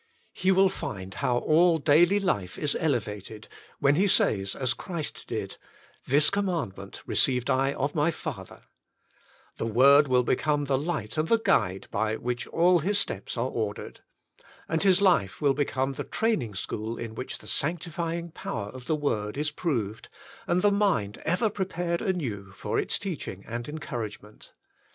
He 0.33 0.51
will 0.51 0.67
find 0.69 1.13
how 1.13 1.37
all 1.37 1.77
daily 1.77 2.19
life 2.19 2.57
is 2.57 2.75
elevated, 2.79 3.47
when 3.77 3.93
he 3.97 4.07
says 4.07 4.55
as 4.55 4.73
Christ 4.73 5.27
did:" 5.27 5.57
This 6.07 6.31
commandment 6.31 7.03
received 7.05 7.51
I 7.51 7.73
of 7.73 7.93
My 7.93 8.09
Father.'^ 8.09 8.63
The 9.57 9.67
Word 9.67 10.07
will 10.07 10.23
become 10.23 10.65
the 10.65 10.79
light 10.79 11.19
and 11.19 11.29
guide 11.43 11.87
by 11.91 12.15
which 12.15 12.47
all 12.47 12.79
his 12.79 12.97
steps 12.97 13.37
are 13.37 13.47
ordered. 13.47 13.99
And 14.67 14.81
his 14.81 15.01
life 15.01 15.39
will 15.39 15.53
become 15.53 15.93
the 15.93 16.03
training 16.03 16.55
school 16.55 16.97
in 16.97 17.13
which 17.13 17.37
the 17.37 17.45
sanctifying 17.45 18.31
power 18.31 18.69
of 18.69 18.87
the 18.87 18.95
Word 18.95 19.37
is 19.37 19.51
proved, 19.51 20.09
and 20.47 20.63
the 20.63 20.71
mind 20.71 21.19
ever 21.25 21.47
prepared 21.51 22.01
anew 22.01 22.51
for 22.53 22.79
its 22.79 22.97
teaching 22.97 23.45
and 23.47 23.69
encouragement. 23.69 24.53